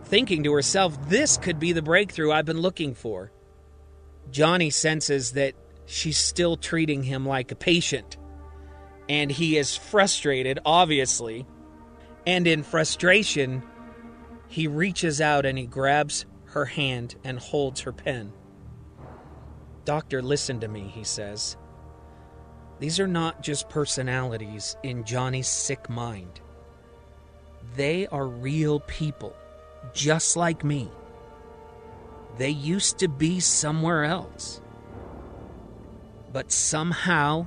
thinking 0.04 0.42
to 0.44 0.52
herself, 0.52 1.08
this 1.08 1.36
could 1.36 1.60
be 1.60 1.72
the 1.72 1.82
breakthrough 1.82 2.32
I've 2.32 2.46
been 2.46 2.60
looking 2.60 2.94
for. 2.94 3.30
Johnny 4.30 4.70
senses 4.70 5.32
that 5.32 5.54
she's 5.86 6.18
still 6.18 6.56
treating 6.56 7.02
him 7.02 7.26
like 7.26 7.50
a 7.50 7.56
patient, 7.56 8.16
and 9.08 9.30
he 9.30 9.56
is 9.56 9.76
frustrated, 9.76 10.58
obviously. 10.64 11.46
And 12.26 12.46
in 12.46 12.62
frustration, 12.62 13.62
he 14.48 14.66
reaches 14.66 15.20
out 15.20 15.46
and 15.46 15.56
he 15.56 15.66
grabs 15.66 16.26
her 16.46 16.66
hand 16.66 17.14
and 17.24 17.38
holds 17.38 17.80
her 17.82 17.92
pen. 17.92 18.32
Doctor, 19.84 20.20
listen 20.20 20.60
to 20.60 20.68
me, 20.68 20.82
he 20.88 21.04
says. 21.04 21.56
These 22.78 23.00
are 23.00 23.08
not 23.08 23.42
just 23.42 23.68
personalities 23.68 24.76
in 24.82 25.04
Johnny's 25.04 25.48
sick 25.48 25.88
mind. 25.88 26.40
They 27.74 28.06
are 28.08 28.26
real 28.26 28.80
people, 28.80 29.34
just 29.94 30.36
like 30.36 30.64
me. 30.64 30.90
They 32.36 32.50
used 32.50 32.98
to 32.98 33.08
be 33.08 33.40
somewhere 33.40 34.04
else. 34.04 34.60
But 36.32 36.52
somehow, 36.52 37.46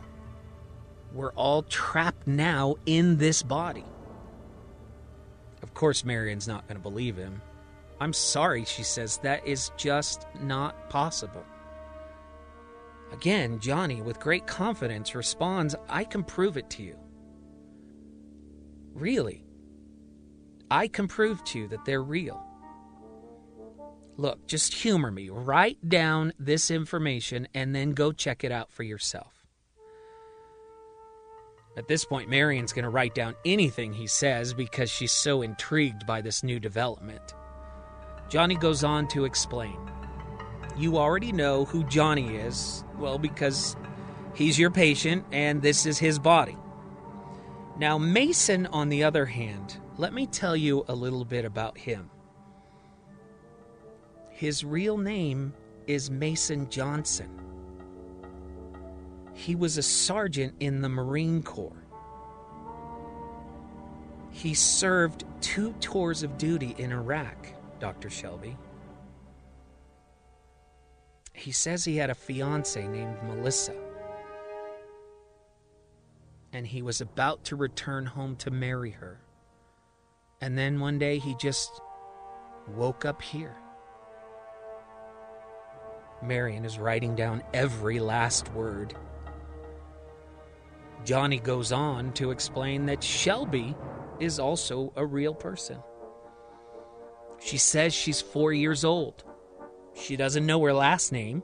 we're 1.13 1.33
all 1.33 1.63
trapped 1.63 2.27
now 2.27 2.75
in 2.85 3.17
this 3.17 3.43
body. 3.43 3.85
Of 5.61 5.73
course, 5.73 6.03
Marian's 6.03 6.47
not 6.47 6.67
going 6.67 6.77
to 6.77 6.81
believe 6.81 7.15
him. 7.15 7.41
I'm 7.99 8.13
sorry, 8.13 8.65
she 8.65 8.83
says. 8.83 9.17
That 9.17 9.45
is 9.45 9.71
just 9.77 10.25
not 10.41 10.89
possible. 10.89 11.45
Again, 13.11 13.59
Johnny, 13.59 14.01
with 14.01 14.19
great 14.19 14.47
confidence, 14.47 15.13
responds, 15.13 15.75
I 15.87 16.03
can 16.03 16.23
prove 16.23 16.57
it 16.57 16.69
to 16.71 16.83
you. 16.83 16.97
Really? 18.93 19.43
I 20.71 20.87
can 20.87 21.07
prove 21.07 21.43
to 21.45 21.59
you 21.59 21.67
that 21.67 21.85
they're 21.85 22.01
real. 22.01 22.43
Look, 24.21 24.45
just 24.45 24.75
humor 24.75 25.10
me. 25.10 25.31
Write 25.31 25.89
down 25.89 26.34
this 26.38 26.69
information 26.69 27.47
and 27.55 27.73
then 27.73 27.93
go 27.93 28.12
check 28.12 28.43
it 28.43 28.51
out 28.51 28.71
for 28.71 28.84
yourself. 28.84 29.47
At 31.75 31.88
this 31.88 32.05
point, 32.05 32.29
Marian's 32.29 32.71
going 32.71 32.84
to 32.84 32.91
write 32.91 33.15
down 33.15 33.34
anything 33.45 33.93
he 33.93 34.05
says 34.05 34.53
because 34.53 34.91
she's 34.91 35.12
so 35.12 35.41
intrigued 35.41 36.05
by 36.05 36.21
this 36.21 36.43
new 36.43 36.60
development. 36.60 37.34
Johnny 38.29 38.53
goes 38.53 38.84
on 38.84 39.07
to 39.07 39.25
explain. 39.25 39.79
You 40.77 40.99
already 40.99 41.31
know 41.31 41.65
who 41.65 41.84
Johnny 41.86 42.36
is, 42.36 42.84
well, 42.99 43.17
because 43.17 43.75
he's 44.36 44.60
your 44.60 44.69
patient 44.69 45.25
and 45.31 45.63
this 45.63 45.88
is 45.88 45.97
his 45.97 46.19
body. 46.19 46.57
Now, 47.75 47.97
Mason, 47.97 48.67
on 48.67 48.89
the 48.89 49.03
other 49.03 49.25
hand, 49.25 49.79
let 49.97 50.13
me 50.13 50.27
tell 50.27 50.55
you 50.55 50.86
a 50.88 50.93
little 50.93 51.25
bit 51.25 51.43
about 51.43 51.75
him. 51.75 52.12
His 54.41 54.65
real 54.65 54.97
name 54.97 55.54
is 55.86 56.10
Mason 56.10 56.67
Johnson. 56.67 57.30
He 59.36 59.54
was 59.54 59.77
a 59.77 59.84
sergeant 59.84 60.56
in 60.60 60.82
the 60.82 60.89
Marine 60.89 61.43
Corps. 61.43 61.86
He 64.32 64.56
served 64.56 65.25
two 65.41 65.73
tours 65.73 66.23
of 66.23 66.39
duty 66.39 66.73
in 66.80 66.91
Iraq, 66.91 67.49
Dr. 67.80 68.10
Shelby. 68.10 68.58
He 71.34 71.51
says 71.51 71.86
he 71.86 71.97
had 71.97 72.10
a 72.10 72.15
fiance 72.15 72.88
named 72.88 73.21
Melissa. 73.21 73.75
And 76.51 76.65
he 76.65 76.82
was 76.82 76.99
about 76.99 77.43
to 77.43 77.56
return 77.56 78.08
home 78.08 78.36
to 78.38 78.49
marry 78.49 78.89
her. 78.89 79.21
And 80.41 80.58
then 80.58 80.80
one 80.80 80.97
day 80.97 81.19
he 81.19 81.36
just 81.36 81.80
woke 82.67 83.06
up 83.06 83.21
here. 83.21 83.56
Marian 86.23 86.65
is 86.65 86.77
writing 86.77 87.15
down 87.15 87.43
every 87.53 87.99
last 87.99 88.51
word. 88.53 88.93
Johnny 91.03 91.39
goes 91.39 91.71
on 91.71 92.13
to 92.13 92.31
explain 92.31 92.86
that 92.86 93.03
Shelby 93.03 93.75
is 94.19 94.39
also 94.39 94.93
a 94.95 95.05
real 95.05 95.34
person. 95.34 95.77
She 97.39 97.57
says 97.57 97.93
she's 97.93 98.21
four 98.21 98.53
years 98.53 98.86
old. 98.86 99.23
She 99.95 100.15
doesn't 100.15 100.45
know 100.45 100.63
her 100.63 100.73
last 100.73 101.12
name. 101.12 101.43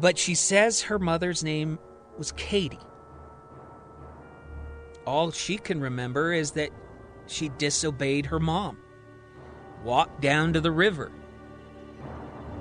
But 0.00 0.18
she 0.18 0.34
says 0.34 0.82
her 0.82 0.98
mother's 0.98 1.44
name 1.44 1.78
was 2.18 2.32
Katie. 2.32 2.78
All 5.06 5.30
she 5.30 5.58
can 5.58 5.80
remember 5.80 6.32
is 6.32 6.52
that 6.52 6.70
she 7.26 7.48
disobeyed 7.50 8.26
her 8.26 8.40
mom, 8.40 8.78
walked 9.84 10.20
down 10.20 10.52
to 10.52 10.60
the 10.60 10.70
river. 10.70 11.12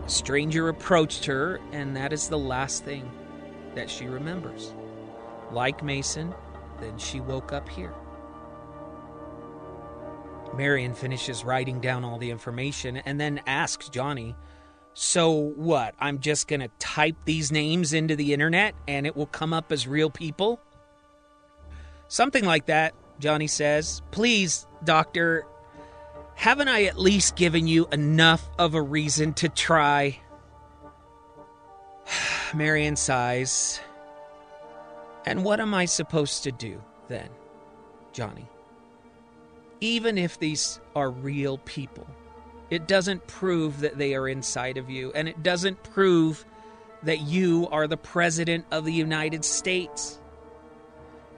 Stranger 0.10 0.70
approached 0.70 1.26
her, 1.26 1.60
and 1.72 1.96
that 1.96 2.12
is 2.12 2.28
the 2.28 2.38
last 2.38 2.84
thing 2.84 3.10
that 3.76 3.90
she 3.90 4.08
remembers. 4.08 4.74
Like 5.52 5.84
Mason, 5.84 6.34
then 6.80 6.98
she 6.98 7.20
woke 7.20 7.54
up 7.54 7.70
here. 7.70 7.94
Marian 10.56 10.94
finishes 10.94 11.46
writing 11.46 11.80
down 11.80 12.04
all 12.04 12.18
the 12.18 12.32
information 12.32 12.98
and 12.98 13.20
then 13.20 13.42
asks 13.46 13.90
Johnny, 13.90 14.36
So 14.94 15.32
what? 15.32 15.94
I'm 16.00 16.20
just 16.20 16.48
going 16.48 16.62
to 16.62 16.70
type 16.80 17.16
these 17.26 17.52
names 17.52 17.94
into 17.94 18.16
the 18.16 18.34
internet 18.34 18.76
and 18.88 19.06
it 19.06 19.16
will 19.16 19.28
come 19.28 19.54
up 19.54 19.72
as 19.72 19.88
real 19.88 20.10
people? 20.10 20.60
Something 22.08 22.46
like 22.46 22.66
that, 22.66 22.96
Johnny 23.20 23.48
says. 23.48 24.02
Please, 24.12 24.66
Doctor, 24.84 25.46
haven't 26.40 26.70
I 26.70 26.84
at 26.84 26.98
least 26.98 27.36
given 27.36 27.68
you 27.68 27.86
enough 27.92 28.50
of 28.58 28.74
a 28.74 28.82
reason 28.82 29.34
to 29.34 29.50
try? 29.50 30.18
Marian 32.56 32.96
sighs. 32.96 33.82
And 35.26 35.44
what 35.44 35.60
am 35.60 35.74
I 35.74 35.84
supposed 35.84 36.44
to 36.44 36.54
do 36.54 36.82
then, 37.10 37.28
Johnny? 38.14 38.48
Even 39.82 40.18
if 40.18 40.40
these 40.40 40.80
are 40.96 41.12
real 41.12 41.58
people, 41.58 42.08
it 42.70 42.88
doesn't 42.88 43.28
prove 43.28 43.82
that 43.82 43.98
they 43.98 44.16
are 44.16 44.30
inside 44.30 44.78
of 44.78 44.90
you, 44.90 45.12
and 45.16 45.28
it 45.28 45.44
doesn't 45.44 45.84
prove 45.84 46.46
that 47.04 47.20
you 47.20 47.68
are 47.70 47.86
the 47.86 47.98
President 47.98 48.66
of 48.72 48.86
the 48.86 48.94
United 48.94 49.44
States. 49.44 50.22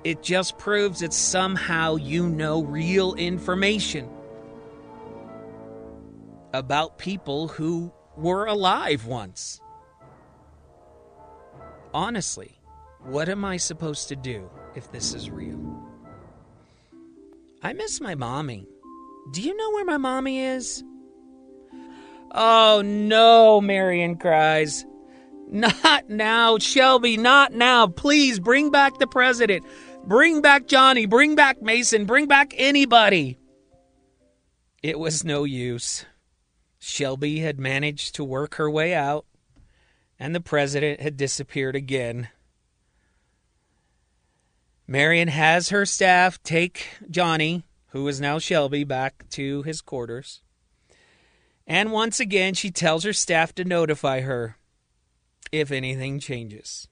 It 0.04 0.22
just 0.22 0.60
proves 0.60 1.00
that 1.00 1.12
somehow 1.12 1.96
you 1.96 2.30
know 2.30 2.62
real 2.62 3.16
information 3.16 4.08
about 6.54 6.98
people 6.98 7.48
who 7.48 7.92
were 8.18 8.46
alive 8.46 9.06
once. 9.06 9.62
Honestly, 11.94 12.60
what 13.04 13.30
am 13.30 13.44
I 13.44 13.58
supposed 13.58 14.08
to 14.10 14.16
do 14.16 14.50
if 14.76 14.92
this 14.92 15.14
is 15.14 15.30
real? 15.30 15.60
I 17.64 17.74
miss 17.74 18.02
my 18.02 18.16
mommy. 18.16 18.68
Do 19.34 19.42
you 19.42 19.56
know 19.56 19.72
where 19.72 19.86
my 19.86 19.98
mommy 19.98 20.40
is? 20.40 20.84
Oh 22.34 22.82
no, 22.84 23.62
Marian 23.62 24.18
cries. 24.18 24.86
Not 25.50 26.10
now, 26.10 26.58
Shelby, 26.60 27.18
not 27.18 27.54
now. 27.54 27.88
Please 27.88 28.40
bring 28.40 28.72
back 28.72 29.00
the 29.00 29.08
president. 29.08 29.66
Bring 30.06 30.42
back 30.42 30.66
Johnny. 30.66 31.06
Bring 31.06 31.36
back 31.36 31.62
Mason. 31.62 32.06
Bring 32.06 32.26
back 32.28 32.54
anybody. 32.58 33.38
It 34.82 34.98
was 34.98 35.26
no 35.26 35.44
use. 35.44 36.06
Shelby 36.84 37.40
had 37.40 37.60
managed 37.60 38.16
to 38.16 38.24
work 38.24 38.56
her 38.56 38.70
way 38.70 38.94
out, 38.94 39.26
and 40.20 40.34
the 40.34 40.42
president 40.42 41.00
had 41.00 41.16
disappeared 41.16 41.76
again. 41.76 42.30
Marian 44.88 45.28
has 45.28 45.70
her 45.70 45.86
staff 45.86 46.42
take 46.42 46.88
Johnny, 47.10 47.64
who 47.90 48.08
is 48.08 48.20
now 48.20 48.40
Shelby, 48.40 48.84
back 48.84 49.30
to 49.30 49.62
his 49.62 49.80
quarters. 49.80 50.42
And 51.68 51.92
once 51.92 52.20
again, 52.20 52.56
she 52.56 52.72
tells 52.72 53.04
her 53.04 53.14
staff 53.14 53.54
to 53.56 53.64
notify 53.64 54.22
her 54.22 54.58
if 55.52 55.72
anything 55.72 56.20
changes. 56.20 56.88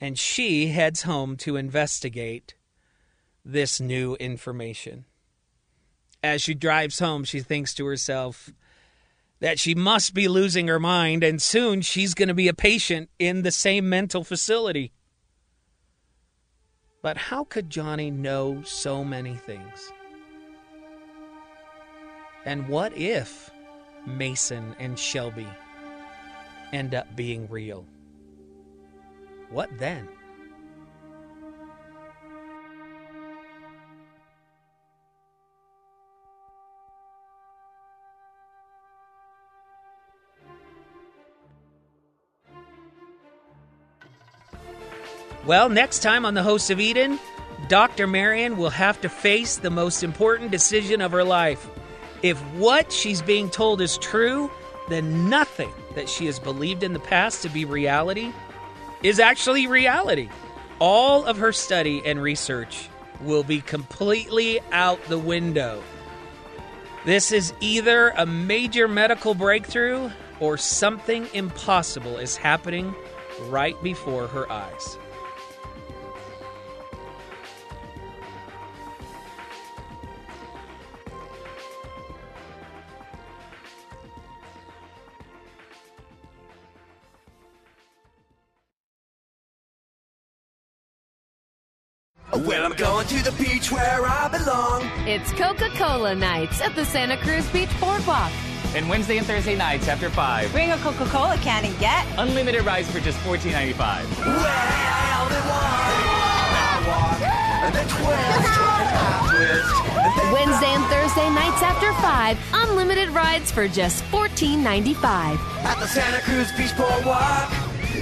And 0.00 0.18
she 0.18 0.68
heads 0.68 1.02
home 1.02 1.36
to 1.38 1.56
investigate 1.56 2.54
this 3.44 3.80
new 3.80 4.14
information. 4.16 5.04
As 6.22 6.40
she 6.40 6.54
drives 6.54 7.00
home, 7.00 7.24
she 7.24 7.40
thinks 7.40 7.74
to 7.74 7.84
herself 7.84 8.50
that 9.42 9.58
she 9.58 9.74
must 9.74 10.14
be 10.14 10.28
losing 10.28 10.68
her 10.68 10.78
mind, 10.78 11.24
and 11.24 11.42
soon 11.42 11.80
she's 11.80 12.14
going 12.14 12.28
to 12.28 12.34
be 12.34 12.46
a 12.46 12.54
patient 12.54 13.10
in 13.18 13.42
the 13.42 13.50
same 13.50 13.88
mental 13.88 14.22
facility. 14.22 14.92
But 17.02 17.16
how 17.16 17.42
could 17.42 17.68
Johnny 17.68 18.08
know 18.08 18.62
so 18.62 19.02
many 19.02 19.34
things? 19.34 19.90
And 22.44 22.68
what 22.68 22.96
if 22.96 23.50
Mason 24.06 24.76
and 24.78 24.96
Shelby 24.96 25.48
end 26.72 26.94
up 26.94 27.16
being 27.16 27.48
real? 27.48 27.84
What 29.50 29.76
then? 29.76 30.08
Well, 45.44 45.68
next 45.68 46.00
time 46.00 46.24
on 46.24 46.34
The 46.34 46.42
Host 46.44 46.70
of 46.70 46.78
Eden, 46.78 47.18
Dr. 47.66 48.06
Marian 48.06 48.56
will 48.56 48.70
have 48.70 49.00
to 49.00 49.08
face 49.08 49.56
the 49.56 49.70
most 49.70 50.04
important 50.04 50.52
decision 50.52 51.00
of 51.00 51.10
her 51.10 51.24
life. 51.24 51.68
If 52.22 52.38
what 52.54 52.92
she's 52.92 53.20
being 53.20 53.50
told 53.50 53.80
is 53.80 53.98
true, 53.98 54.52
then 54.88 55.28
nothing 55.28 55.72
that 55.96 56.08
she 56.08 56.26
has 56.26 56.38
believed 56.38 56.84
in 56.84 56.92
the 56.92 57.00
past 57.00 57.42
to 57.42 57.48
be 57.48 57.64
reality 57.64 58.32
is 59.02 59.18
actually 59.18 59.66
reality. 59.66 60.28
All 60.78 61.24
of 61.24 61.38
her 61.38 61.52
study 61.52 62.02
and 62.06 62.22
research 62.22 62.88
will 63.20 63.42
be 63.42 63.60
completely 63.60 64.60
out 64.70 65.02
the 65.08 65.18
window. 65.18 65.82
This 67.04 67.32
is 67.32 67.52
either 67.60 68.10
a 68.10 68.26
major 68.26 68.86
medical 68.86 69.34
breakthrough 69.34 70.08
or 70.38 70.56
something 70.56 71.26
impossible 71.34 72.18
is 72.18 72.36
happening 72.36 72.94
right 73.48 73.80
before 73.82 74.28
her 74.28 74.50
eyes. 74.50 74.98
Well, 92.34 92.64
I'm 92.64 92.72
going 92.72 93.06
to 93.08 93.22
the 93.22 93.32
beach 93.32 93.70
where 93.70 94.06
I 94.06 94.26
belong. 94.28 94.90
It's 95.06 95.30
Coca 95.32 95.68
Cola 95.76 96.14
nights 96.14 96.62
at 96.62 96.74
the 96.74 96.82
Santa 96.82 97.18
Cruz 97.18 97.46
Beach 97.50 97.68
Boardwalk. 97.78 98.32
And 98.74 98.88
Wednesday 98.88 99.18
and 99.18 99.26
Thursday 99.26 99.54
nights 99.54 99.86
after 99.86 100.08
5. 100.08 100.50
Bring 100.50 100.70
a 100.72 100.78
Coca 100.78 101.04
Cola 101.06 101.36
can 101.36 101.66
and 101.66 101.78
get 101.78 102.06
unlimited 102.16 102.64
rides 102.64 102.90
for 102.90 103.00
just 103.00 103.18
$14.95. 103.18 103.76
Well, 104.16 105.28
they 105.28 105.40
walk, 105.46 107.20
and 107.64 107.74
then 107.74 107.86
twist, 107.88 108.62
Wednesday 110.32 110.72
and 110.72 110.84
Thursday 110.86 111.28
nights 111.28 111.62
after 111.62 111.92
5. 112.00 112.38
Unlimited 112.54 113.10
rides 113.10 113.50
for 113.50 113.68
just 113.68 114.04
$14.95. 114.04 115.04
At 115.64 115.78
the 115.78 115.86
Santa 115.86 116.22
Cruz 116.22 116.50
Beach 116.52 116.74
Boardwalk 116.78 117.52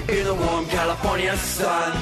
in 0.08 0.24
the 0.24 0.34
warm 0.34 0.66
California 0.66 1.36
sun. 1.36 2.00